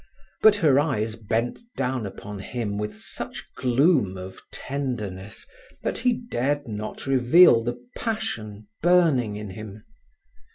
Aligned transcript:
But 0.41 0.55
her 0.55 0.79
eyes 0.79 1.15
bent 1.15 1.59
down 1.77 2.07
upon 2.07 2.39
him 2.39 2.79
with 2.79 2.95
such 2.97 3.47
gloom 3.55 4.17
of 4.17 4.41
tenderness 4.51 5.45
that 5.83 5.99
he 5.99 6.11
dared 6.11 6.67
not 6.67 7.05
reveal 7.05 7.63
the 7.63 7.77
passion 7.95 8.67
burning 8.81 9.35
in 9.35 9.51
him. 9.51 9.83